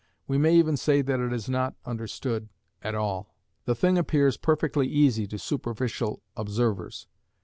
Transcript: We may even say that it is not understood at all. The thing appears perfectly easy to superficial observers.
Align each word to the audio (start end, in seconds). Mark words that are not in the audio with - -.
We 0.27 0.39
may 0.39 0.55
even 0.55 0.77
say 0.77 1.03
that 1.03 1.19
it 1.19 1.31
is 1.31 1.47
not 1.47 1.75
understood 1.85 2.49
at 2.81 2.95
all. 2.95 3.35
The 3.65 3.75
thing 3.75 3.99
appears 3.99 4.35
perfectly 4.35 4.87
easy 4.87 5.27
to 5.27 5.37
superficial 5.37 6.23
observers. 6.35 7.05